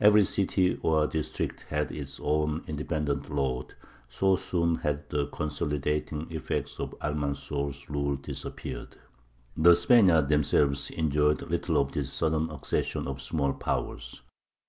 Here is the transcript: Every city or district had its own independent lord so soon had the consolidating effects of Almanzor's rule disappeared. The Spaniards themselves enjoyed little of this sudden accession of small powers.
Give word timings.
Every 0.00 0.24
city 0.24 0.78
or 0.82 1.08
district 1.08 1.62
had 1.70 1.90
its 1.90 2.20
own 2.22 2.62
independent 2.68 3.28
lord 3.34 3.74
so 4.08 4.36
soon 4.36 4.76
had 4.76 5.08
the 5.10 5.26
consolidating 5.26 6.28
effects 6.30 6.78
of 6.78 6.94
Almanzor's 7.02 7.90
rule 7.90 8.14
disappeared. 8.14 8.94
The 9.56 9.74
Spaniards 9.74 10.28
themselves 10.28 10.88
enjoyed 10.90 11.42
little 11.50 11.78
of 11.78 11.90
this 11.90 12.12
sudden 12.12 12.48
accession 12.48 13.08
of 13.08 13.20
small 13.20 13.54
powers. 13.54 14.22